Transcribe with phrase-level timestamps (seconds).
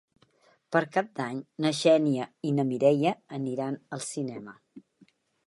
[0.75, 4.59] Per Cap d'Any na Xènia i na Mireia aniran al cinema.